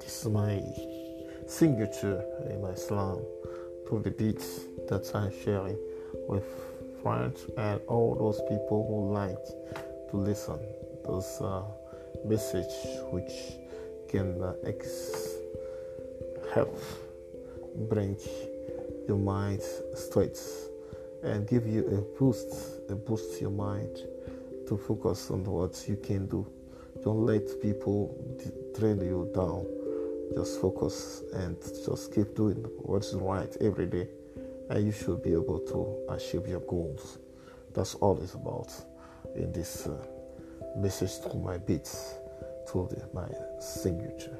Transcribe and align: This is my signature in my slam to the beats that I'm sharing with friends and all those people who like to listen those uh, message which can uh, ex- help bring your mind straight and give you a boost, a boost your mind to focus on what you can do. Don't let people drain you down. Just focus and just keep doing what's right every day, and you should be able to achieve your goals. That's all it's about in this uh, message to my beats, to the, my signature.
This 0.00 0.24
is 0.24 0.28
my 0.30 0.62
signature 1.46 2.22
in 2.50 2.60
my 2.62 2.74
slam 2.74 3.18
to 3.88 4.00
the 4.00 4.10
beats 4.10 4.60
that 4.88 5.10
I'm 5.14 5.32
sharing 5.44 5.78
with 6.28 6.44
friends 7.02 7.46
and 7.56 7.80
all 7.86 8.14
those 8.14 8.40
people 8.48 8.86
who 8.88 9.12
like 9.12 9.44
to 10.10 10.16
listen 10.16 10.58
those 11.04 11.40
uh, 11.40 11.62
message 12.24 12.74
which 13.10 13.32
can 14.08 14.42
uh, 14.42 14.54
ex- 14.64 15.34
help 16.54 16.78
bring 17.88 18.16
your 19.06 19.18
mind 19.18 19.60
straight 19.94 20.40
and 21.22 21.46
give 21.48 21.66
you 21.66 21.86
a 21.88 22.18
boost, 22.18 22.80
a 22.88 22.94
boost 22.94 23.40
your 23.40 23.50
mind 23.50 23.96
to 24.68 24.76
focus 24.76 25.30
on 25.30 25.44
what 25.44 25.84
you 25.88 25.96
can 25.96 26.26
do. 26.26 26.46
Don't 27.02 27.26
let 27.26 27.60
people 27.60 28.16
drain 28.78 28.98
you 29.00 29.30
down. 29.34 29.66
Just 30.34 30.60
focus 30.60 31.22
and 31.34 31.56
just 31.84 32.14
keep 32.14 32.34
doing 32.34 32.56
what's 32.78 33.12
right 33.14 33.54
every 33.60 33.86
day, 33.86 34.08
and 34.70 34.84
you 34.84 34.92
should 34.92 35.22
be 35.22 35.32
able 35.32 35.60
to 35.60 36.14
achieve 36.14 36.46
your 36.46 36.60
goals. 36.60 37.18
That's 37.72 37.94
all 37.96 38.20
it's 38.22 38.34
about 38.34 38.72
in 39.34 39.52
this 39.52 39.86
uh, 39.86 39.96
message 40.76 41.20
to 41.20 41.36
my 41.36 41.58
beats, 41.58 42.14
to 42.68 42.88
the, 42.90 43.06
my 43.12 43.28
signature. 43.60 44.33